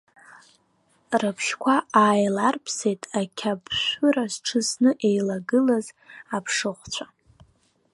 Рыбжьқәа 1.21 1.75
ааиларԥсеит 2.01 3.03
ақәабшәшәыра 3.19 4.25
зҿысны 4.33 4.91
еилагылаз 5.07 5.87
аԥшыхәцәа. 6.35 7.05